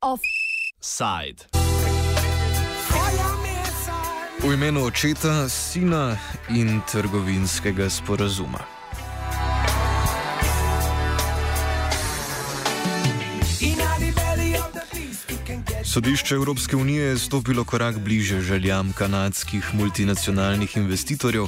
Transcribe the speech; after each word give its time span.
Offside. 0.00 1.46
V 4.38 4.54
imenu 4.54 4.84
očeta, 4.84 5.48
sina 5.48 6.18
in 6.48 6.80
trgovinskega 6.90 7.90
sporazuma. 7.90 8.58
Sodišče 15.84 16.34
Evropske 16.34 16.76
unije 16.76 17.04
je 17.04 17.18
stopilo 17.18 17.64
korak 17.64 17.98
bliže 17.98 18.40
željam 18.40 18.92
kanadskih 18.92 19.74
multinacionalnih 19.74 20.76
investitorjev. 20.76 21.46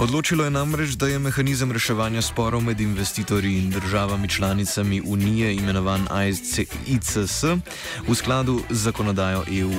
Odločilo 0.00 0.44
je 0.44 0.50
namreč, 0.50 0.96
da 0.96 1.12
je 1.12 1.18
mehanizem 1.20 1.72
reševanja 1.72 2.22
sporov 2.24 2.62
med 2.64 2.80
investitorji 2.80 3.58
in 3.58 3.70
državami 3.70 4.28
članicami 4.28 5.02
Unije, 5.04 5.54
imenovan 5.54 6.08
ICS, 6.88 7.44
v 8.08 8.14
skladu 8.14 8.62
z 8.70 8.78
zakonodajo 8.80 9.44
EU. 9.60 9.76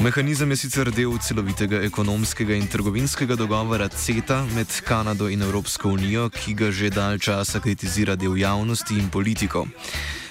Mehanizem 0.00 0.50
je 0.50 0.56
sicer 0.56 0.90
del 0.90 1.18
celovitega 1.20 1.84
ekonomskega 1.84 2.54
in 2.54 2.66
trgovinskega 2.66 3.36
dogovora 3.36 3.88
CETA 3.88 4.46
med 4.56 4.80
Kanado 4.88 5.28
in 5.28 5.42
Evropsko 5.42 5.88
unijo, 5.88 6.30
ki 6.30 6.54
ga 6.54 6.70
že 6.70 6.90
dalj 6.90 7.18
časa 7.18 7.60
kritizira 7.60 8.16
del 8.16 8.36
javnosti 8.36 8.96
in 8.98 9.10
politikov. 9.10 9.68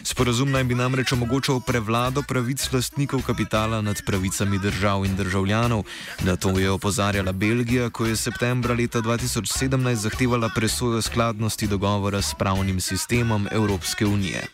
Sporazum 0.03 0.49
naj 0.51 0.63
bi 0.63 0.76
namreč 0.76 1.12
omogočal 1.13 1.59
prevlado 1.62 2.23
pravic 2.26 2.63
lastnikov 2.73 3.21
kapitala 3.21 3.81
nad 3.81 4.01
pravicami 4.05 4.57
držav 4.59 5.05
in 5.05 5.15
državljanov. 5.15 5.84
Na 6.26 6.35
to 6.35 6.59
je 6.59 6.71
opozarjala 6.71 7.31
Belgija, 7.31 7.90
ko 7.90 8.05
je 8.05 8.15
septembra 8.15 8.73
leta 8.73 9.01
2017 9.17 9.95
zahtevala 9.95 10.49
presojo 10.55 11.01
skladnosti 11.01 11.67
dogovora 11.67 12.21
s 12.21 12.34
pravnim 12.34 12.81
sistemom 12.81 13.48
Evropske 13.51 14.05
unije. 14.05 14.48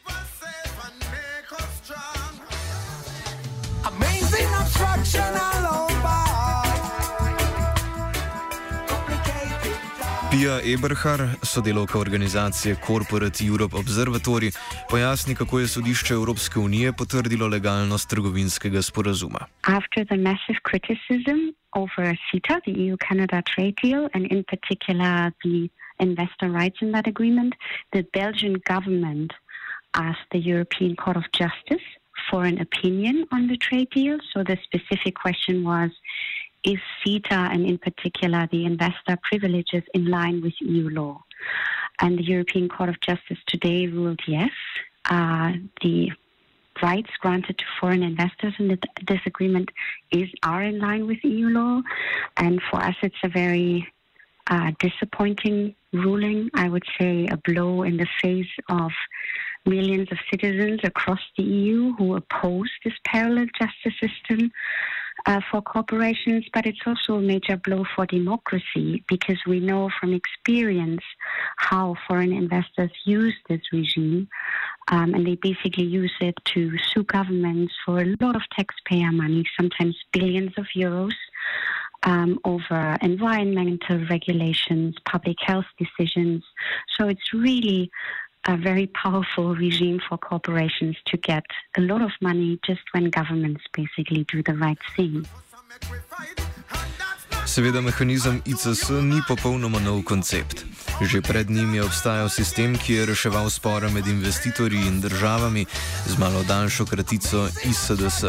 Pia 10.32 10.74
Eberhard, 10.74 11.30
sodelovka 11.44 12.00
organizacije 12.00 12.76
Corporate 12.88 13.46
Europe 13.46 13.76
Observatory, 13.76 14.58
pojasni, 14.90 15.36
kako 15.36 15.60
je 15.60 15.68
sodišče 15.68 16.14
Evropske 16.14 16.60
unije 16.60 16.94
potrdilo 16.94 17.48
legalnost 17.48 18.10
trgovinskega 18.10 18.82
sporazuma. 18.82 19.40
After 19.62 20.06
the 20.06 20.18
massive 20.18 20.60
criticism 20.70 21.40
over 21.78 22.18
CETA, 22.28 22.60
the 22.66 22.72
EU-Canada 22.72 23.44
trade 23.46 23.76
deal, 23.82 24.10
and 24.14 24.26
in 24.26 24.44
particular 24.44 25.32
the 25.44 25.70
investor 26.00 26.50
rights 26.50 26.78
in 26.82 26.92
that 26.92 27.08
agreement, 27.08 27.54
the 27.94 28.02
Belgian 28.14 28.56
government 28.66 29.32
asked 29.94 30.28
the 30.32 30.40
European 30.40 30.96
Court 30.96 31.18
of 31.18 31.32
Justice 31.32 31.86
for 32.30 32.44
an 32.46 32.60
opinion 32.60 33.26
on 33.32 33.48
the 33.48 33.58
trade 33.58 33.90
deal. 33.92 34.18
So 34.34 34.44
the 34.44 34.58
specific 34.64 35.16
question 35.16 35.64
was, 35.64 35.92
is 36.64 36.80
CETA 37.06 37.54
and 37.54 37.66
in 37.66 37.78
particular 37.78 38.48
the 38.52 38.66
investor 38.66 39.18
privileges 39.30 39.84
in 39.94 40.06
line 40.08 40.42
with 40.42 40.54
EU 40.60 40.90
law? 40.90 41.24
And 42.02 42.18
the 42.18 42.24
European 42.24 42.70
Court 42.70 42.90
of 42.90 43.00
Justice 43.02 43.38
today 43.48 43.88
ruled 43.88 44.22
yes. 44.28 44.52
Uh, 45.10 45.54
the 45.82 46.12
rights 46.82 47.10
granted 47.20 47.58
to 47.58 47.66
foreign 47.80 48.04
investors 48.04 48.54
in 48.60 48.68
this 49.08 49.20
agreement 49.26 49.70
is 50.12 50.30
are 50.44 50.64
in 50.64 50.80
line 50.80 51.08
with 51.08 51.24
EU 51.24 51.50
law, 51.50 51.82
and 52.38 52.62
for 52.70 52.82
us 52.82 52.96
it's 53.02 53.24
a 53.24 53.30
very 53.30 53.88
uh, 54.50 54.72
disappointing 54.80 55.76
ruling. 55.94 56.50
I 56.54 56.70
would 56.70 56.86
say 57.00 57.28
a 57.28 57.38
blow 57.38 57.84
in 57.84 57.98
the 57.98 58.08
face 58.22 58.54
of 58.70 58.92
millions 59.66 60.08
of 60.12 60.18
citizens 60.32 60.80
across 60.84 61.20
the 61.38 61.44
EU 61.44 61.94
who 61.98 62.16
oppose 62.16 62.70
this 62.84 62.94
parallel 63.04 63.48
justice 63.60 64.00
system 64.00 64.52
uh, 65.26 65.42
for 65.52 65.62
corporations, 65.62 66.46
but 66.54 66.66
it's 66.66 66.80
also 66.86 67.16
a 67.16 67.22
major 67.22 67.58
blow 67.58 67.84
for 67.96 68.06
democracy 68.06 69.04
because 69.08 69.38
we 69.46 69.60
know 69.60 69.90
from 70.00 70.14
experience 70.14 71.02
how 71.58 71.96
foreign 72.08 72.32
investors 72.32 72.92
use 73.06 73.36
this 73.50 73.62
regime. 73.74 74.28
Um, 74.90 75.14
and 75.14 75.28
they 75.28 75.36
basically 75.36 75.84
use 75.84 76.14
it 76.22 76.36
to 76.54 76.78
sue 76.78 77.04
governments 77.04 77.74
for 77.86 78.00
a 78.00 78.16
lot 78.22 78.36
of 78.36 78.42
taxpayer 78.56 79.12
money, 79.12 79.46
sometimes 79.60 79.98
billions 80.12 80.54
of 80.58 80.66
euros. 80.76 81.14
Um, 82.04 82.40
over 82.46 82.96
environmental 83.02 84.06
regulations, 84.08 84.96
public 85.04 85.38
health 85.42 85.66
decisions. 85.80 86.44
So 86.96 87.08
it's 87.08 87.34
really 87.34 87.92
a 88.48 88.56
very 88.56 88.88
powerful 88.88 89.56
regime 89.56 90.00
for 90.08 90.18
corporations 90.18 90.96
to 91.08 91.18
get 91.18 91.44
a 91.76 91.82
lot 91.82 92.02
of 92.02 92.12
money 92.22 92.60
just 92.66 92.82
when 92.94 93.10
governments 93.10 93.64
basically 93.74 94.24
do 94.26 94.42
the 94.44 94.56
right 94.56 94.78
thing. 94.96 95.26
Seveda, 97.46 97.82
mehanizem 97.82 98.42
ICS 98.46 98.90
ni 99.04 99.22
popolnoma 99.28 99.80
nov 99.80 100.04
koncept. 100.04 100.66
Že 101.02 101.22
pred 101.22 101.50
njim 101.50 101.76
je 101.76 101.84
obstajal 101.84 102.30
sistem, 102.30 102.78
ki 102.78 102.94
je 102.94 103.06
reševal 103.06 103.50
spore 103.50 103.90
med 103.90 104.08
investitorji 104.08 104.88
in 104.88 105.02
državami 105.02 105.66
z 106.08 106.18
malo 106.18 106.44
daljšo 106.44 106.86
kratico 106.86 107.50
ISDS. 107.66 108.24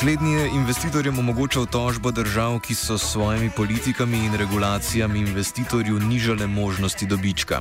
Slednji 0.00 0.32
je 0.32 0.48
investitorjem 0.48 1.18
omogočal 1.18 1.66
tožbo 1.66 2.10
držav, 2.10 2.58
ki 2.60 2.74
so 2.74 2.98
s 2.98 3.12
svojimi 3.12 3.50
politikami 3.56 4.18
in 4.26 4.34
regulacijami 4.34 5.18
investitorju 5.18 5.98
nižale 5.98 6.46
možnosti 6.46 7.06
dobička. 7.06 7.60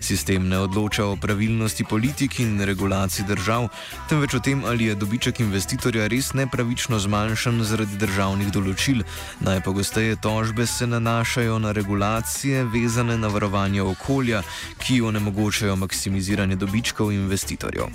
Sistem 0.00 0.48
ne 0.48 0.58
odloča 0.58 1.04
o 1.04 1.16
pravilnosti 1.16 1.84
politik 1.84 2.40
in 2.40 2.60
regulacij 2.60 3.24
držav, 3.26 3.68
temveč 4.08 4.34
o 4.34 4.40
tem, 4.40 4.64
ali 4.64 4.84
je 4.84 4.94
dobiček 4.94 5.40
investitorja 5.40 6.06
res 6.06 6.32
nepravično 6.32 6.98
zmanjšan 6.98 7.62
zaradi 7.62 7.96
državnih 8.02 8.50
določil. 8.50 9.04
Najpogosteje 9.40 10.16
tožbe 10.16 10.66
se 10.66 10.86
nanašajo 10.86 11.58
na 11.58 11.72
regulacije 11.72 12.64
vezane 12.64 13.14
na 13.18 13.28
varovanje 13.28 13.82
okolja, 13.82 14.42
ki 14.82 15.02
onemogočajo 15.02 15.76
maksimiziranje 15.76 16.56
dobičkov 16.56 17.12
investitorjev. 17.12 17.94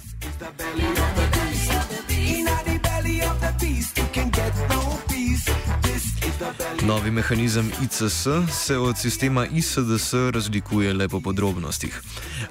Novi 6.87 7.11
mehanizem 7.11 7.71
ICS 7.83 8.27
se 8.49 8.77
od 8.77 8.97
sistema 8.97 9.45
ISDS 9.45 10.13
razlikuje 10.33 10.93
le 10.93 11.09
po 11.09 11.21
podrobnostih. 11.21 12.01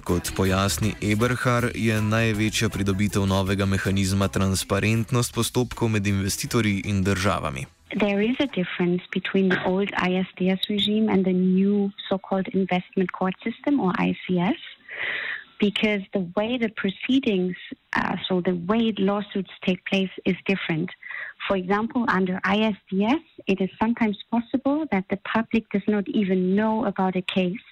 Kot 0.05 0.31
pojasni 0.37 0.95
Eberhard, 1.13 1.71
je 1.75 2.03
največja 2.03 2.69
pridobitev 2.69 3.27
novega 3.27 3.67
mehanizma 3.67 4.29
transparentnost 4.29 5.35
postopkov 5.35 5.89
med 5.89 6.07
investitorji 6.07 6.83
in 6.85 7.03
državami. 7.03 7.67
There 7.99 8.23
is 8.31 8.37
a 8.41 8.47
difference 8.47 9.03
between 9.13 9.49
the 9.49 9.61
old 9.67 9.91
ISDS 10.11 10.69
regime 10.69 11.13
and 11.13 11.25
the 11.25 11.33
new 11.33 11.91
so 12.09 12.19
called 12.19 12.49
investment 12.55 13.11
court 13.19 13.35
system 13.45 13.81
or 13.81 13.93
ICS. 13.99 14.61
because 15.61 16.01
the 16.13 16.27
way 16.37 16.59
the 16.59 16.71
proceedings, 16.71 17.55
uh, 17.93 18.17
so 18.27 18.41
the 18.41 18.57
way 18.67 18.93
lawsuits 18.99 19.51
take 19.65 19.85
place, 19.85 20.11
is 20.25 20.37
different. 20.47 20.91
For 21.51 21.57
example, 21.57 22.05
under 22.07 22.39
ISDS, 22.45 23.25
it 23.49 23.61
is 23.61 23.71
sometimes 23.83 24.17
possible 24.31 24.87
that 24.93 25.07
the 25.11 25.17
public 25.17 25.69
does 25.71 25.83
not 25.89 26.07
even 26.07 26.55
know 26.55 26.85
about 26.85 27.17
a 27.17 27.23
case. 27.23 27.67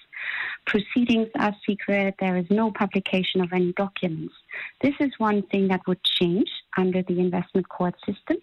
Proceedings 0.65 1.29
are 1.39 1.55
secret, 1.65 2.15
there 2.19 2.35
is 2.35 2.45
no 2.49 2.71
publication 2.71 3.39
of 3.39 3.53
any 3.53 3.71
documents. 3.71 4.33
This 4.81 4.95
is 4.99 5.11
one 5.17 5.43
thing 5.43 5.69
that 5.69 5.87
would 5.87 6.03
change 6.03 6.49
under 6.77 7.01
the 7.03 7.21
investment 7.21 7.69
court 7.69 7.95
system, 8.05 8.35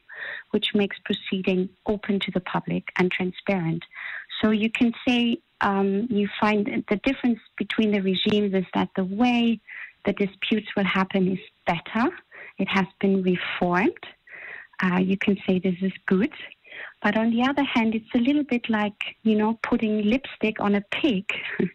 which 0.53 0.75
makes 0.75 0.97
proceeding 1.05 1.69
open 1.85 2.19
to 2.21 2.31
the 2.31 2.41
public 2.41 2.85
and 2.97 3.13
transparent. 3.13 3.85
So 4.41 4.53
you 4.53 4.71
can 4.71 4.95
say 5.07 5.37
um, 5.61 6.07
you 6.09 6.31
find 6.41 6.83
the 6.89 6.97
difference 7.05 7.41
between 7.59 7.93
the 7.93 8.01
regimes 8.01 8.55
is 8.55 8.65
that 8.73 8.89
the 8.97 9.05
way 9.05 9.61
the 10.07 10.15
disputes 10.15 10.69
will 10.75 10.85
happen 10.85 11.31
is 11.31 11.41
better. 11.67 12.09
It 12.57 12.69
has 12.69 12.87
been 13.01 13.23
reformed. 13.23 14.07
Uh, 14.83 14.99
you 14.99 15.17
can 15.17 15.37
say 15.47 15.59
this 15.59 15.77
is 15.81 15.93
good. 16.07 16.33
But 17.03 17.17
on 17.17 17.31
the 17.31 17.43
other 17.43 17.63
hand, 17.63 17.95
it's 17.95 18.15
a 18.15 18.19
little 18.19 18.43
bit 18.43 18.69
like, 18.69 19.17
you 19.23 19.37
know, 19.37 19.59
putting 19.63 20.03
lipstick 20.03 20.61
on 20.61 20.75
a 20.75 20.83
pig. 20.93 21.25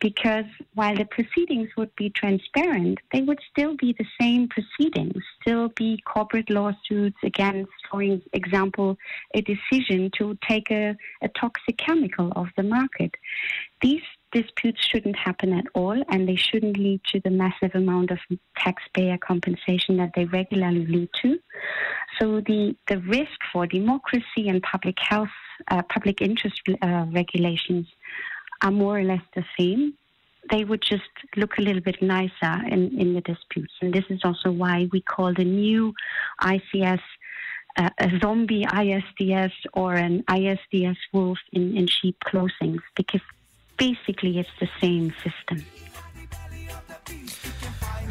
because 0.00 0.46
while 0.74 0.96
the 0.96 1.04
proceedings 1.04 1.68
would 1.76 1.94
be 1.96 2.10
transparent, 2.10 2.98
they 3.12 3.20
would 3.22 3.38
still 3.50 3.76
be 3.76 3.94
the 3.98 4.06
same 4.20 4.48
proceedings, 4.48 5.22
still 5.40 5.68
be 5.76 6.00
corporate 6.06 6.50
lawsuits 6.50 7.18
against, 7.22 7.70
for 7.90 8.02
example, 8.02 8.96
a 9.34 9.42
decision 9.42 10.10
to 10.16 10.36
take 10.48 10.70
a, 10.70 10.96
a 11.22 11.28
toxic 11.28 11.76
chemical 11.76 12.32
off 12.34 12.48
the 12.56 12.62
market. 12.62 13.14
These 13.82 14.02
disputes 14.32 14.84
shouldn't 14.86 15.16
happen 15.16 15.52
at 15.52 15.66
all, 15.74 16.02
and 16.08 16.28
they 16.28 16.36
shouldn't 16.36 16.78
lead 16.78 17.02
to 17.12 17.20
the 17.20 17.30
massive 17.30 17.74
amount 17.74 18.10
of 18.10 18.18
taxpayer 18.56 19.18
compensation 19.18 19.96
that 19.98 20.12
they 20.14 20.24
regularly 20.24 20.86
lead 20.86 21.10
to. 21.22 21.38
So 22.18 22.40
the, 22.40 22.76
the 22.88 22.98
risk 22.98 23.38
for 23.52 23.66
democracy 23.66 24.48
and 24.48 24.62
public 24.62 24.98
health, 24.98 25.28
uh, 25.68 25.82
public 25.82 26.20
interest 26.20 26.60
uh, 26.82 27.06
regulations 27.10 27.86
are 28.62 28.70
more 28.70 28.98
or 28.98 29.04
less 29.04 29.22
the 29.34 29.44
same. 29.58 29.94
They 30.50 30.64
would 30.64 30.82
just 30.82 31.10
look 31.36 31.58
a 31.58 31.62
little 31.62 31.82
bit 31.82 32.02
nicer 32.02 32.54
in, 32.66 32.98
in 32.98 33.14
the 33.14 33.20
disputes. 33.20 33.74
And 33.80 33.92
this 33.92 34.04
is 34.08 34.20
also 34.24 34.50
why 34.50 34.88
we 34.90 35.00
call 35.00 35.32
the 35.34 35.44
new 35.44 35.94
ICS 36.42 37.00
uh, 37.76 37.90
a 37.98 38.18
zombie 38.18 38.64
ISDS 38.64 39.52
or 39.74 39.94
an 39.94 40.24
ISDS 40.24 40.96
wolf 41.12 41.38
in, 41.52 41.76
in 41.76 41.86
sheep 41.86 42.16
clothing, 42.24 42.80
because 42.96 43.20
basically 43.76 44.38
it's 44.38 44.50
the 44.58 44.68
same 44.80 45.14
system. 45.22 45.64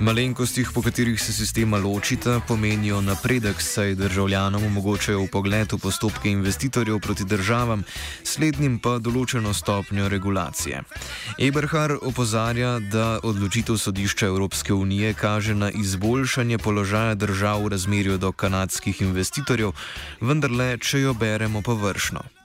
Malenkostih, 0.02 0.72
po 0.74 0.82
katerih 0.82 1.22
se 1.22 1.34
sistema 1.34 1.78
ločita, 1.78 2.40
pomenijo 2.48 3.02
napredek, 3.02 3.62
saj 3.62 3.96
državljanom 3.96 4.64
omogočajo 4.66 5.28
pogled 5.32 5.72
v 5.72 5.78
postopke 5.78 6.32
investitorjev 6.32 7.00
proti 7.00 7.26
državam, 7.28 7.84
slednjim 8.24 8.80
pa 8.80 8.96
določeno 9.04 9.54
stopnjo 9.54 10.08
regulacije. 10.08 10.82
Eberhard 11.38 12.00
opozarja, 12.02 12.80
da 12.80 13.20
odločitev 13.24 13.78
sodišča 13.78 14.32
Evropske 14.32 14.74
unije 14.74 15.14
kaže 15.14 15.56
na 15.56 15.72
izboljšanje 15.72 16.58
položaja 16.58 17.16
držav 17.16 17.68
v 17.68 17.76
razmerju 17.76 18.18
do 18.18 18.32
kanadskih 18.32 19.02
investitorjev, 19.02 19.76
vendar 20.22 20.52
le, 20.52 20.78
če 20.78 21.04
jo 21.10 21.14
beremo 21.14 21.62
površno. 21.62 22.39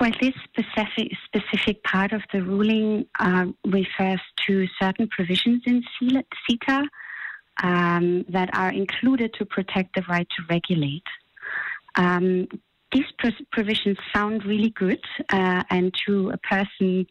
Well, 0.00 0.10
this 0.20 0.34
specific, 0.44 1.12
specific 1.24 1.82
part 1.84 2.12
of 2.12 2.22
the 2.32 2.42
ruling 2.42 3.06
uh, 3.20 3.46
refers 3.64 4.20
to 4.46 4.66
certain 4.80 5.08
provisions 5.08 5.62
in 5.66 5.84
CETA 6.50 6.88
um, 7.62 8.24
that 8.28 8.50
are 8.54 8.72
included 8.72 9.34
to 9.34 9.46
protect 9.46 9.94
the 9.94 10.02
right 10.08 10.26
to 10.36 10.42
regulate. 10.50 11.06
Um, 11.94 12.48
these 12.92 13.04
provisions 13.52 13.98
sound 14.12 14.44
really 14.44 14.70
good, 14.70 15.00
uh, 15.30 15.62
and 15.70 15.94
to 16.06 16.30
a 16.30 16.38
person 16.38 17.06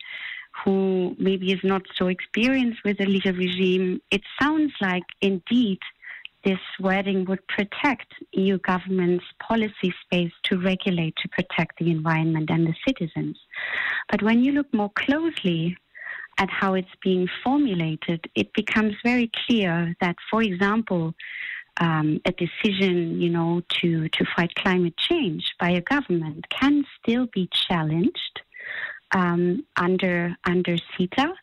who 0.64 1.16
maybe 1.18 1.52
is 1.52 1.60
not 1.64 1.84
so 1.96 2.08
experienced 2.08 2.80
with 2.84 2.98
the 2.98 3.06
legal 3.06 3.34
regime, 3.34 4.02
it 4.12 4.22
sounds 4.40 4.74
like 4.82 5.04
indeed 5.22 5.80
this 6.44 6.60
wording 6.80 7.26
would 7.26 7.46
protect 7.48 8.14
EU 8.34 8.58
government's 8.60 9.26
policy 9.40 9.94
space 10.04 10.32
to 10.44 10.60
regulate 10.60 11.16
to 11.18 11.30
protect 11.30 11.80
the 11.80 11.92
environment 11.92 12.50
and 12.50 12.68
the 12.68 12.76
citizens. 12.86 13.38
But 14.10 14.22
when 14.22 14.44
you 14.44 14.52
look 14.52 14.74
more 14.74 14.92
closely 14.96 15.78
at 16.38 16.50
how 16.50 16.74
it's 16.74 16.96
being 17.02 17.28
formulated, 17.44 18.30
it 18.36 18.54
becomes 18.54 18.96
very 19.04 19.32
clear 19.48 19.96
that, 20.02 20.16
for 20.30 20.42
example, 20.42 21.14
um, 21.80 22.22
a 22.26 22.32
decision, 22.32 23.20
you 23.22 23.30
know, 23.30 23.62
to, 23.82 24.08
to 24.10 24.26
fight 24.36 24.54
climate 24.56 24.98
change 24.98 25.44
by 25.60 25.72
a 25.72 25.82
government 25.82 26.46
can 26.50 26.84
still 27.00 27.28
be 27.34 27.50
challenged 27.52 28.42
um, 29.14 29.66
under 29.78 30.36
under 30.46 30.76
CETA. 30.78 31.34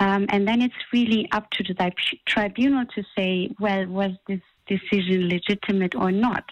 Um, 0.00 0.26
and 0.28 0.46
then 0.48 0.60
it's 0.60 0.74
really 0.92 1.28
up 1.32 1.50
to 1.50 1.62
the 1.62 1.92
tribunal 2.26 2.84
to 2.94 3.02
say, 3.16 3.50
well, 3.60 3.86
was 3.86 4.12
this 4.26 4.40
decision 4.66 5.28
legitimate 5.28 5.94
or 5.94 6.10
not? 6.10 6.44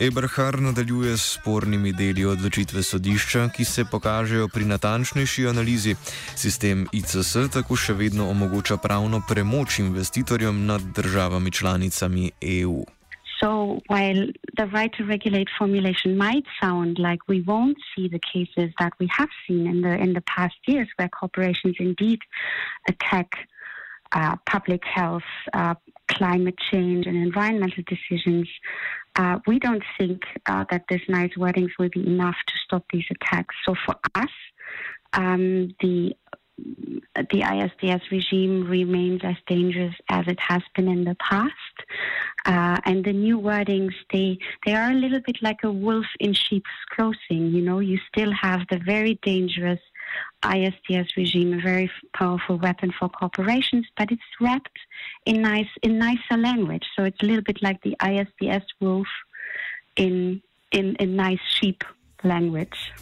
Eberhard 0.00 0.60
nadaljuje 0.62 1.16
s 1.18 1.32
spornimi 1.34 1.92
deli 1.92 2.24
odločitve 2.24 2.82
sodišča, 2.82 3.48
ki 3.48 3.64
se 3.64 3.84
pokažejo 3.84 4.48
pri 4.48 4.64
natančnejši 4.64 5.48
analizi. 5.48 5.96
Sistem 6.36 6.86
ICS 6.92 7.50
tako 7.52 7.76
še 7.76 7.96
vedno 7.98 8.28
omogoča 8.30 8.76
pravno 8.76 9.22
premoč 9.28 9.78
investitorjem 9.78 10.66
nad 10.66 10.82
državami 10.94 11.50
članicami 11.50 12.30
EU. 12.40 12.97
So 13.40 13.80
while 13.86 14.26
the 14.56 14.66
right 14.66 14.92
to 14.94 15.04
regulate 15.04 15.48
formulation 15.56 16.16
might 16.16 16.44
sound 16.60 16.98
like 16.98 17.20
we 17.28 17.40
won't 17.42 17.78
see 17.94 18.08
the 18.08 18.18
cases 18.18 18.72
that 18.80 18.92
we 18.98 19.08
have 19.16 19.28
seen 19.46 19.66
in 19.66 19.80
the 19.82 19.94
in 19.96 20.12
the 20.12 20.22
past 20.22 20.56
years, 20.66 20.88
where 20.96 21.08
corporations 21.08 21.76
indeed 21.78 22.20
attack 22.88 23.30
uh, 24.12 24.36
public 24.46 24.82
health, 24.84 25.22
uh, 25.52 25.74
climate 26.08 26.58
change, 26.70 27.06
and 27.06 27.16
environmental 27.16 27.84
decisions, 27.86 28.48
uh, 29.16 29.38
we 29.46 29.58
don't 29.58 29.84
think 29.98 30.22
uh, 30.46 30.64
that 30.70 30.84
this 30.88 31.02
nice 31.08 31.32
wordings 31.36 31.70
will 31.78 31.90
be 31.90 32.06
enough 32.06 32.36
to 32.46 32.54
stop 32.64 32.84
these 32.92 33.04
attacks. 33.10 33.54
So 33.66 33.74
for 33.84 33.96
us, 34.14 34.30
um, 35.12 35.74
the 35.80 36.14
the 37.14 37.42
ISDS 37.42 38.10
regime 38.10 38.68
remains 38.68 39.20
as 39.24 39.36
dangerous 39.46 39.94
as 40.08 40.26
it 40.28 40.38
has 40.40 40.62
been 40.74 40.88
in 40.88 41.04
the 41.04 41.16
past. 41.16 41.52
Uh, 42.46 42.78
and 42.84 43.04
the 43.04 43.12
new 43.12 43.38
wordings, 43.38 43.94
they, 44.12 44.38
they 44.64 44.74
are 44.74 44.90
a 44.90 44.94
little 44.94 45.20
bit 45.20 45.36
like 45.42 45.62
a 45.64 45.70
wolf 45.70 46.06
in 46.20 46.32
sheep's 46.32 46.70
clothing. 46.90 47.50
You 47.50 47.62
know, 47.62 47.80
you 47.80 47.98
still 48.08 48.32
have 48.32 48.60
the 48.70 48.78
very 48.78 49.18
dangerous 49.22 49.80
ISDS 50.42 51.16
regime, 51.16 51.54
a 51.54 51.60
very 51.60 51.90
powerful 52.14 52.56
weapon 52.56 52.92
for 52.98 53.08
corporations, 53.08 53.86
but 53.96 54.10
it's 54.10 54.22
wrapped 54.40 54.78
in 55.26 55.42
nice 55.42 55.68
in 55.82 55.98
nicer 55.98 56.36
language. 56.36 56.86
So 56.96 57.04
it's 57.04 57.20
a 57.22 57.26
little 57.26 57.42
bit 57.42 57.62
like 57.62 57.82
the 57.82 57.96
ISDS 58.00 58.64
wolf 58.80 59.08
in 59.96 60.42
in, 60.72 60.96
in 60.96 61.16
nice 61.16 61.40
sheep 61.46 61.84
language. 62.24 62.92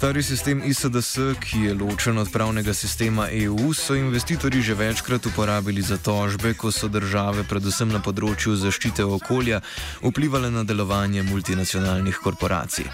Stari 0.00 0.22
sistem 0.22 0.62
ISDS, 0.64 1.18
ki 1.40 1.58
je 1.60 1.74
ločen 1.74 2.18
od 2.18 2.30
pravnega 2.32 2.72
sistema 2.74 3.26
EU, 3.30 3.74
so 3.74 3.94
investitorji 3.94 4.62
že 4.62 4.74
večkrat 4.74 5.26
uporabili 5.26 5.82
za 5.82 5.98
tožbe, 6.00 6.54
ko 6.54 6.72
so 6.72 6.88
države, 6.88 7.44
predvsem 7.44 7.92
na 7.92 8.00
področju 8.00 8.56
zaščite 8.56 9.04
okolja, 9.04 9.60
vplivali 10.00 10.48
na 10.50 10.64
delovanje 10.64 11.20
multinacionalnih 11.28 12.16
korporacij. 12.16 12.88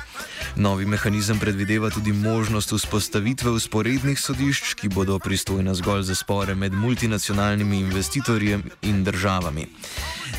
Novi 0.59 0.87
mehanizem 0.87 1.39
predvideva 1.39 1.93
tudi 1.95 2.11
možnost 2.11 2.75
vzpostavitve 2.75 3.55
usporednih 3.55 4.19
sodišč, 4.19 4.75
ki 4.75 4.91
bodo 4.91 5.21
pristojna 5.23 5.79
zgolj 5.79 6.09
za 6.11 6.19
spore 6.19 6.59
med 6.59 6.75
multinacionalnimi 6.75 7.85
investitorji 7.87 8.59
in 8.83 9.05
državami. 9.07 9.69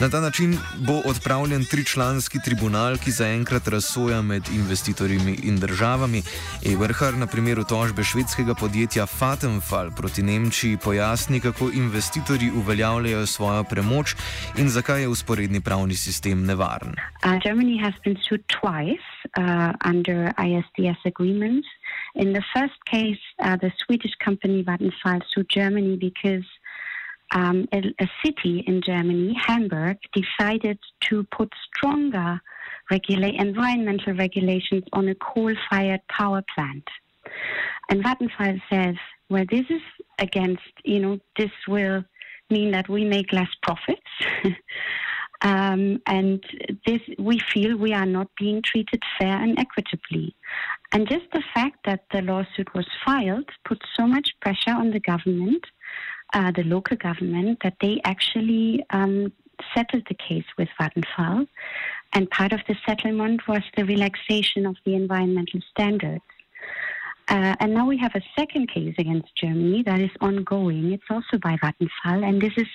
Na 0.02 0.10
ta 0.10 0.20
način 0.22 0.58
bo 0.88 1.02
odpravljen 1.06 1.66
tričlanski 1.66 2.38
tribunal, 2.46 2.98
ki 2.98 3.12
zaenkrat 3.12 3.68
razsoja 3.68 4.22
med 4.22 4.44
investitorji 4.56 5.20
in 5.44 5.56
državami. 5.60 6.22
Eberhard 6.74 7.18
na 7.18 7.28
primeru 7.28 7.64
tožbe 7.64 8.04
švedskega 8.04 8.54
podjetja 8.56 9.06
Fatenfall 9.06 9.90
proti 9.98 10.24
Nemčiji 10.24 10.78
pojasni, 10.84 11.40
kako 11.40 11.72
investitorji 11.74 12.52
uveljavljajo 12.52 13.26
svojo 13.26 13.64
premoč 13.64 14.16
in 14.58 14.70
zakaj 14.70 15.02
je 15.02 15.08
usporedni 15.08 15.62
pravni 15.62 15.96
sistem 15.96 16.46
nevaren. 16.46 16.94
Uh, 17.26 17.42
Germany 17.44 17.82
has 17.82 17.94
been 18.06 18.18
sued 18.30 18.44
twice 18.62 19.10
uh, 19.26 19.74
under 19.92 20.18
ISDS 20.50 21.02
agreements. 21.06 21.68
In 22.16 22.34
the 22.34 22.44
first 22.54 22.80
case, 22.94 23.24
uh, 23.40 23.58
the 23.64 23.72
Swedish 23.82 24.16
company 24.26 24.64
Vattenfall 24.64 25.22
sued 25.34 25.50
Germany 25.60 25.98
because 25.98 26.46
um, 27.34 27.68
a, 27.74 27.80
a, 28.00 28.08
city 28.24 28.64
in 28.68 28.82
Germany, 28.82 29.36
Hamburg, 29.46 29.98
decided 30.14 30.80
to 31.10 31.24
put 31.26 31.52
stronger 31.68 32.40
regula- 32.90 33.34
environmental 33.38 34.14
regulations 34.14 34.84
on 34.94 35.08
a 35.10 35.16
coal-fired 35.16 36.02
power 36.10 36.44
plant. 36.56 36.88
And 37.90 38.04
Vattenfall 38.04 38.62
says, 38.70 38.96
well, 39.30 39.46
this 39.50 39.66
is 39.70 39.82
against, 40.20 40.62
you 40.84 41.00
know, 41.00 41.20
this 41.38 41.52
will 41.68 42.04
mean 42.50 42.72
that 42.72 42.88
we 42.88 43.04
make 43.04 43.34
less 43.34 43.50
profits. 43.62 44.02
um, 45.42 46.02
and 46.06 46.44
this, 46.86 47.02
we 47.20 47.40
feel 47.54 47.78
we 47.78 47.94
are 47.94 48.06
not 48.06 48.30
being 48.40 48.62
treated 48.62 49.04
fair 49.20 49.42
and 49.42 49.60
equitably. 49.60 50.36
And 50.94 51.10
just 51.10 51.26
the 51.34 51.44
fact 51.54 51.80
that 51.86 52.06
the 52.14 52.22
lawsuit 52.22 52.74
was 52.74 52.88
filed 53.06 53.50
put 53.66 53.82
so 53.98 54.08
much 54.08 54.30
pressure 54.42 54.76
on 54.76 54.92
the 54.92 55.02
government 55.02 55.66
uh, 56.34 56.52
the 56.52 56.64
local 56.64 56.98
government 56.98 57.60
that 57.64 57.76
they 57.82 58.00
actually 58.04 58.86
um, 58.90 59.32
settled 59.74 60.04
the 60.08 60.16
case 60.16 60.46
with 60.58 60.70
Vattenfall. 60.80 61.48
And 62.14 62.30
part 62.30 62.54
of 62.54 62.62
the 62.68 62.76
settlement 62.86 63.48
was 63.48 63.62
the 63.76 63.84
relaxation 63.84 64.66
of 64.66 64.76
the 64.86 64.96
environmental 64.96 65.62
standards. 65.72 66.24
Uh, 67.30 67.56
and 67.60 67.74
now 67.74 67.86
we 67.86 67.98
have 67.98 68.16
a 68.16 68.22
second 68.38 68.72
case 68.72 68.96
against 68.98 69.36
Germany 69.36 69.84
that 69.84 70.00
is 70.00 70.12
ongoing. 70.22 70.94
It's 70.94 71.04
also 71.10 71.38
by 71.38 71.58
Vattenfall, 71.58 72.26
and 72.26 72.42
this 72.42 72.54
is 72.56 72.68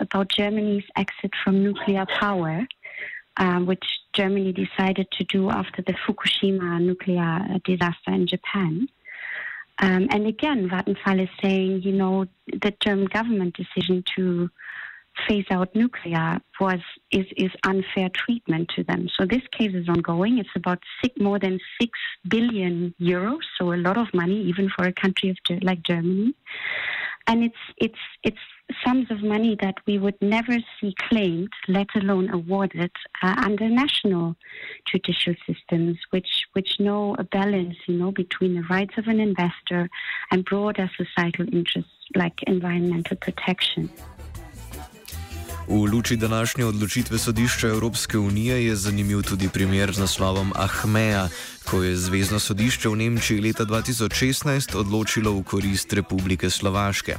about 0.00 0.28
Germany's 0.28 0.82
exit 0.96 1.30
from 1.44 1.62
nuclear 1.62 2.04
power, 2.18 2.66
uh, 3.36 3.60
which 3.60 3.84
Germany 4.12 4.52
decided 4.52 5.06
to 5.12 5.24
do 5.24 5.50
after 5.50 5.82
the 5.82 5.92
Fukushima 5.92 6.82
nuclear 6.82 7.60
disaster 7.64 8.10
in 8.10 8.26
Japan. 8.26 8.88
Um, 9.80 10.08
and 10.10 10.26
again, 10.26 10.68
Vattenfall 10.68 11.22
is 11.22 11.28
saying, 11.42 11.82
you 11.82 11.92
know, 11.92 12.26
the 12.46 12.72
German 12.80 13.06
government 13.06 13.56
decision 13.56 14.04
to 14.16 14.50
phase 15.28 15.46
out 15.50 15.74
nuclear 15.74 16.40
was 16.60 16.80
is, 17.10 17.26
is 17.36 17.50
unfair 17.64 18.08
treatment 18.14 18.70
to 18.76 18.84
them. 18.84 19.08
So 19.18 19.26
this 19.26 19.42
case 19.56 19.74
is 19.74 19.88
ongoing. 19.88 20.38
It's 20.38 20.48
about 20.54 20.78
six, 21.02 21.14
more 21.20 21.38
than 21.38 21.58
six 21.80 21.98
billion 22.28 22.94
euros, 23.00 23.40
so 23.58 23.72
a 23.72 23.76
lot 23.76 23.96
of 23.96 24.06
money 24.14 24.42
even 24.42 24.70
for 24.76 24.86
a 24.86 24.92
country 24.92 25.30
of, 25.30 25.36
like 25.62 25.82
Germany. 25.82 26.34
And 27.30 27.44
it's 27.44 27.64
it's 27.76 28.04
it's 28.24 28.46
sums 28.84 29.08
of 29.08 29.22
money 29.22 29.56
that 29.60 29.76
we 29.86 29.98
would 29.98 30.20
never 30.20 30.56
see 30.80 30.92
claimed, 31.08 31.52
let 31.68 31.86
alone 31.94 32.28
awarded, 32.28 32.90
uh, 33.22 33.34
under 33.38 33.68
national 33.68 34.34
judicial 34.84 35.34
systems, 35.46 35.96
which 36.10 36.46
which 36.54 36.80
know 36.80 37.14
a 37.20 37.24
balance, 37.24 37.76
you 37.86 37.96
know, 37.96 38.10
between 38.10 38.56
the 38.56 38.66
rights 38.68 38.94
of 38.98 39.06
an 39.06 39.20
investor 39.20 39.88
and 40.32 40.44
broader 40.44 40.90
societal 40.96 41.46
interests 41.54 41.92
like 42.16 42.42
environmental 42.48 43.16
protection. 43.16 43.88
V 45.70 45.86
luči 45.86 46.16
današnje 46.16 46.64
odločitve 46.64 47.18
sodišča 47.18 47.68
Evropske 47.68 48.18
unije 48.18 48.66
je 48.66 48.76
zanimiv 48.76 49.22
tudi 49.22 49.48
primer 49.48 49.92
z 49.94 49.98
naslovom 49.98 50.52
Ahmeja, 50.56 51.28
ko 51.64 51.82
je 51.82 51.96
Zvezdno 51.96 52.38
sodišče 52.42 52.88
v 52.88 52.96
Nemčiji 52.96 53.40
leta 53.40 53.62
2016 53.64 54.74
odločilo 54.74 55.30
v 55.30 55.42
korist 55.46 55.92
Republike 55.92 56.50
Slovaške. 56.50 57.16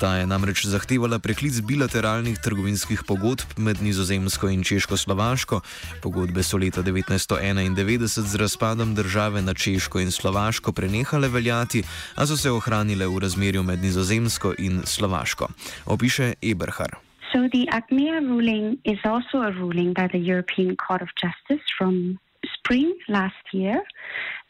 Ta 0.00 0.16
je 0.16 0.26
namreč 0.26 0.64
zahtevala 0.64 1.18
preklic 1.18 1.60
bilateralnih 1.60 2.40
trgovinskih 2.40 3.04
pogodb 3.04 3.60
med 3.60 3.82
Nizozemsko 3.82 4.48
in 4.48 4.64
Češko-Slovaško. 4.64 5.60
Pogodbe 6.00 6.42
so 6.42 6.56
leta 6.56 6.80
1991 6.80 8.08
z 8.08 8.34
razpadom 8.34 8.94
države 8.94 9.42
na 9.42 9.54
Češko 9.54 10.00
in 10.00 10.10
Slovaško 10.10 10.72
prenehale 10.72 11.28
veljati, 11.28 11.84
a 12.16 12.26
so 12.26 12.36
se 12.36 12.50
ohranile 12.50 13.06
v 13.06 13.18
razmerju 13.18 13.62
med 13.62 13.84
Nizozemsko 13.84 14.54
in 14.58 14.82
Slovaško. 14.88 15.48
Opiše 15.84 16.32
Eberhard. 16.40 17.13
So 17.34 17.48
the 17.52 17.66
Achmea 17.72 18.20
ruling 18.20 18.78
is 18.84 18.98
also 19.04 19.38
a 19.38 19.50
ruling 19.50 19.92
by 19.92 20.06
the 20.06 20.18
European 20.18 20.76
Court 20.76 21.02
of 21.02 21.08
Justice 21.20 21.64
from 21.76 22.20
spring 22.54 22.96
last 23.08 23.34
year. 23.52 23.82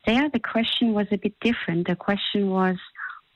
There, 0.07 0.29
the 0.29 0.39
question 0.39 0.93
was 0.93 1.07
a 1.11 1.17
bit 1.17 1.33
different. 1.41 1.87
The 1.87 1.97
question 1.97 2.51
was 2.51 2.77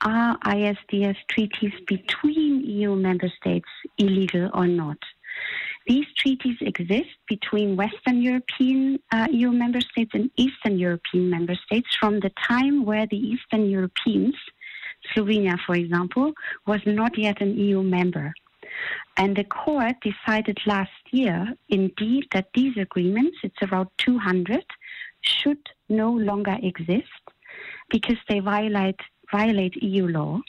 Are 0.05 0.37
ISDS 0.45 1.15
treaties 1.31 1.73
between 1.87 2.63
EU 2.63 2.95
member 2.95 3.27
states 3.41 3.67
illegal 3.97 4.51
or 4.53 4.67
not? 4.67 4.97
These 5.87 6.05
treaties 6.19 6.57
exist 6.61 7.15
between 7.27 7.75
Western 7.75 8.21
European 8.21 8.99
uh, 9.11 9.25
EU 9.31 9.51
member 9.51 9.81
states 9.81 10.11
and 10.13 10.29
Eastern 10.37 10.77
European 10.77 11.27
member 11.27 11.55
states 11.55 11.87
from 11.99 12.19
the 12.19 12.31
time 12.47 12.85
where 12.85 13.07
the 13.07 13.17
Eastern 13.17 13.67
Europeans, 13.67 14.35
Slovenia 15.11 15.57
for 15.65 15.73
example, 15.73 16.33
was 16.67 16.81
not 16.85 17.17
yet 17.17 17.41
an 17.41 17.57
EU 17.57 17.81
member. 17.81 18.31
And 19.19 19.35
the 19.35 19.43
court 19.43 19.97
decided 20.01 20.57
last 20.65 21.03
year, 21.11 21.53
indeed, 21.67 22.27
that 22.31 22.47
these 22.53 22.77
agreements, 22.77 23.37
it's 23.43 23.61
around 23.61 23.89
200, 23.97 24.63
should 25.19 25.59
no 25.89 26.09
longer 26.09 26.55
exist 26.63 27.23
because 27.89 28.15
they 28.29 28.39
violate, 28.39 29.01
violate 29.29 29.75
EU 29.83 30.07
law. 30.07 30.39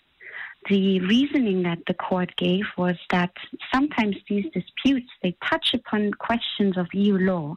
The 0.68 1.00
reasoning 1.00 1.64
that 1.64 1.80
the 1.88 1.94
court 1.94 2.36
gave 2.36 2.64
was 2.78 2.96
that 3.10 3.32
sometimes 3.74 4.14
these 4.28 4.46
disputes 4.54 5.10
they 5.20 5.34
touch 5.42 5.74
upon 5.74 6.12
questions 6.12 6.76
of 6.76 6.86
EU 6.94 7.18
law 7.18 7.56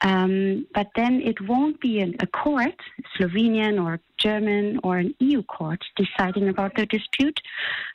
um, 0.00 0.66
but 0.74 0.88
then 0.96 1.22
it 1.22 1.40
won't 1.40 1.80
be 1.80 2.00
an, 2.00 2.16
a 2.20 2.26
court, 2.26 2.78
Slovenian 3.16 3.82
or 3.82 4.00
German 4.18 4.80
or 4.82 4.98
an 4.98 5.14
EU 5.18 5.42
court, 5.42 5.82
deciding 5.96 6.48
about 6.48 6.74
the 6.76 6.86
dispute, 6.86 7.40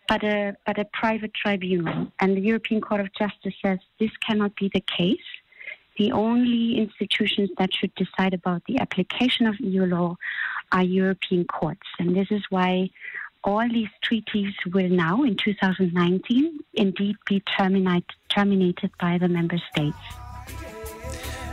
but 0.08 0.24
a, 0.24 0.56
but 0.66 0.80
a 0.80 0.86
private 0.86 1.34
tribunal. 1.34 2.12
And 2.20 2.36
the 2.36 2.42
European 2.42 2.82
Court 2.82 3.02
of 3.02 3.14
Justice 3.14 3.54
says 3.64 3.80
this 4.00 4.12
cannot 4.26 4.56
be 4.56 4.70
the 4.74 4.82
case. 4.82 5.18
The 5.98 6.12
only 6.14 6.78
institutions 6.78 7.50
that 7.58 7.74
should 7.74 7.94
decide 7.96 8.34
about 8.34 8.64
the 8.66 8.80
application 8.80 9.46
of 9.48 9.60
EU 9.60 9.86
law 9.86 10.16
are 10.72 10.84
European 10.84 11.46
courts. 11.46 11.88
And 12.00 12.16
this 12.16 12.28
is 12.32 12.42
why 12.50 12.90
all 13.44 13.68
these 13.68 13.90
treaties 14.02 14.54
will 14.74 14.90
now, 14.90 15.24
in 15.24 15.36
2019, 15.36 16.60
indeed 16.74 17.16
be 17.28 17.42
terminate, 17.58 18.06
terminated 18.30 18.92
by 19.00 19.18
the 19.18 19.28
member 19.28 19.58
states. 19.72 20.29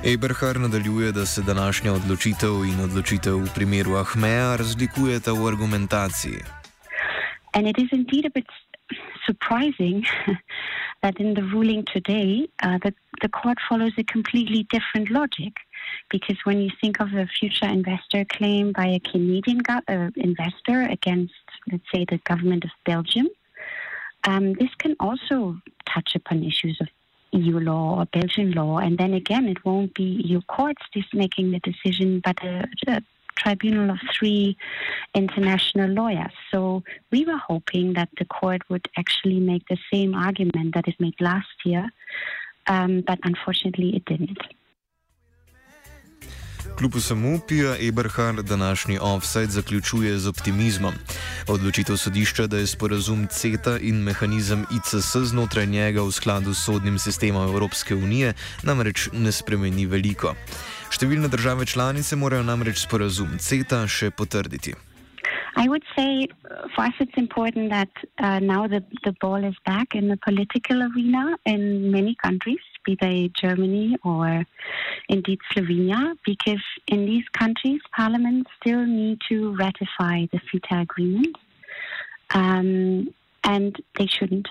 Eberhard 0.06 0.60
nadaljuje, 0.60 1.12
da 1.12 1.26
se 1.26 1.42
današnja 1.42 1.92
odločitev 1.92 2.64
in 2.64 2.80
odločitev 2.80 3.36
v 3.36 3.48
primeru 3.54 3.96
Ahmeja 3.98 4.56
razlikujeta 4.56 5.32
v 5.32 5.46
argumentaciji. 5.48 6.38
And 7.54 7.66
it 7.66 7.78
is 7.78 7.90
indeed 7.92 8.24
a 8.26 8.30
bit 8.34 8.46
surprising 9.26 10.06
that 11.02 11.18
in 11.18 11.34
the 11.34 11.42
ruling 11.42 11.82
today, 11.94 12.46
uh, 12.62 12.78
the, 12.84 12.92
the 13.22 13.28
court 13.28 13.58
follows 13.68 13.94
a 13.98 14.04
completely 14.04 14.62
different 14.70 15.10
logic. 15.10 15.52
Because 16.10 16.38
when 16.44 16.58
you 16.60 16.70
think 16.80 17.00
of 17.00 17.08
a 17.14 17.26
future 17.40 17.70
investor 17.78 18.24
claim 18.36 18.72
by 18.72 18.86
a 18.86 19.00
Canadian 19.00 19.60
uh, 19.68 20.10
investor 20.14 20.82
against, 20.96 21.46
let's 21.72 21.88
say, 21.92 22.04
the 22.04 22.20
government 22.30 22.62
of 22.64 22.70
Belgium, 22.84 23.26
um, 24.28 24.54
this 24.60 24.74
can 24.78 24.94
also 25.00 25.56
touch 25.92 26.14
upon 26.14 26.44
issues 26.44 26.78
of 26.80 26.88
EU 27.36 27.58
law 27.60 28.00
or 28.00 28.06
Belgian 28.06 28.52
law, 28.52 28.78
and 28.78 28.98
then 28.98 29.14
again, 29.14 29.46
it 29.48 29.64
won't 29.64 29.94
be 29.94 30.22
EU 30.24 30.40
courts 30.42 30.82
making 31.12 31.50
the 31.50 31.60
decision, 31.60 32.20
but 32.24 32.42
a, 32.42 32.66
a 32.88 33.02
tribunal 33.36 33.90
of 33.90 33.98
three 34.18 34.56
international 35.14 35.90
lawyers. 35.90 36.32
So 36.50 36.82
we 37.10 37.24
were 37.24 37.36
hoping 37.36 37.92
that 37.94 38.08
the 38.18 38.24
court 38.24 38.62
would 38.68 38.88
actually 38.96 39.40
make 39.40 39.68
the 39.68 39.78
same 39.92 40.14
argument 40.14 40.74
that 40.74 40.88
it 40.88 40.98
made 40.98 41.20
last 41.20 41.64
year, 41.64 41.90
um, 42.66 43.02
but 43.06 43.18
unfortunately, 43.22 43.94
it 43.96 44.04
didn't. 44.04 44.38
Kljub 46.78 46.94
vsemu 46.94 47.40
Pija 47.48 47.74
Eberhard 47.88 48.48
današnji 48.48 48.98
offside 49.00 49.46
zaključuje 49.46 50.18
z 50.18 50.28
optimizmom. 50.28 50.94
Odločitev 51.48 51.96
sodišča, 51.96 52.46
da 52.46 52.58
je 52.58 52.66
sporazum 52.66 53.26
CETA 53.30 53.78
in 53.80 54.02
mehanizem 54.02 54.66
ICS 54.76 55.16
znotraj 55.16 55.66
njega 55.66 56.02
v 56.02 56.12
skladu 56.12 56.54
s 56.54 56.64
sodnim 56.64 56.98
sistemom 56.98 57.48
Evropske 57.48 57.94
unije, 57.94 58.34
namreč 58.62 59.08
ne 59.12 59.32
spremeni 59.32 59.86
veliko. 59.86 60.34
Številne 60.92 61.28
države 61.28 61.66
članice 61.66 62.16
morajo 62.16 62.42
namreč 62.42 62.84
sporazum 62.84 63.38
CETA 63.38 63.86
še 63.86 64.10
potrditi. 64.10 64.74
I 65.56 65.68
would 65.68 65.84
say 65.96 66.28
uh, 66.28 66.68
for 66.74 66.84
us 66.84 66.96
it's 67.00 67.16
important 67.16 67.70
that 67.70 67.88
uh, 68.20 68.38
now 68.40 68.68
the, 68.68 68.84
the 69.04 69.14
ball 69.22 69.42
is 69.44 69.56
back 69.64 69.94
in 69.94 70.08
the 70.08 70.18
political 70.18 70.82
arena 70.82 71.38
in 71.46 71.90
many 71.90 72.14
countries, 72.22 72.60
be 72.86 72.96
they 73.00 73.30
Germany 73.34 73.96
or 74.04 74.44
indeed 75.08 75.40
Slovenia, 75.52 76.16
because 76.24 76.64
in 76.86 77.04
these 77.04 77.24
countries 77.40 77.80
parliaments 77.94 78.50
still 78.60 78.84
need 78.86 79.18
to 79.28 79.54
ratify 79.56 80.26
the 80.32 80.40
CETA 80.48 80.82
agreement, 80.82 81.36
um, 82.30 83.12
and 83.44 83.76
they 83.98 84.06
shouldn't. 84.06 84.48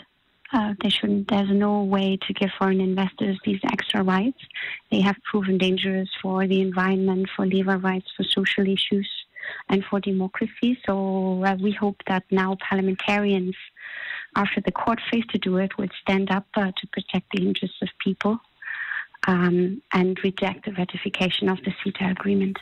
Uh, 0.54 0.74
they 0.82 0.90
shouldn't. 0.90 1.28
There's 1.28 1.50
no 1.50 1.84
way 1.84 2.18
to 2.26 2.34
give 2.34 2.52
foreign 2.60 2.80
investors 2.80 3.38
these 3.44 3.60
extra 3.74 4.04
rights. 4.04 4.42
They 4.92 5.02
have 5.02 5.18
proven 5.30 5.58
dangerous 5.58 6.10
for 6.22 6.48
the 6.48 6.62
environment, 6.62 7.30
for 7.36 7.46
labor 7.46 7.78
rights, 7.78 8.08
for 8.16 8.24
social 8.24 8.66
issues 8.78 9.10
and 9.70 9.84
for 9.90 10.00
democracy. 10.00 10.72
So 10.86 11.44
uh, 11.44 11.56
we 11.62 11.72
hope 11.72 11.98
that 12.08 12.24
now 12.32 12.58
parliamentarians, 12.70 13.56
after 14.36 14.62
the 14.62 14.72
court 14.72 15.00
failed 15.12 15.30
to 15.30 15.38
do 15.38 15.58
it, 15.58 15.78
would 15.78 15.92
stand 16.02 16.32
up 16.32 16.46
uh, 16.56 16.72
to 16.78 16.88
protect 16.92 17.28
the 17.34 17.42
interests 17.42 17.82
of 17.82 17.90
people 18.04 18.40
um, 19.28 19.82
and 19.94 20.20
reject 20.24 20.66
the 20.66 20.74
ratification 20.74 21.50
of 21.50 21.58
the 21.64 21.72
CETA 21.84 22.12
agreement. 22.12 22.60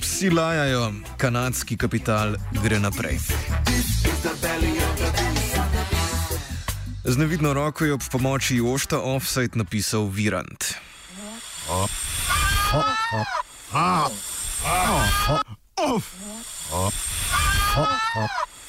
Psi 0.00 0.30
lajajo, 0.30 0.92
kanadski 1.16 1.76
kapital 1.76 2.36
gre 2.62 2.78
naprej. 2.78 3.18
Z 7.04 7.16
nevidno 7.16 7.54
roko 7.54 7.84
je 7.84 7.92
ob 7.92 8.02
pomoči 8.12 8.56
Jošta 8.56 9.00
offside 9.00 9.56
napisal 9.56 10.06
Virant. 10.06 10.74
Oh. 11.70 11.88
Oh. 12.72 14.12
Oh. 18.14 18.47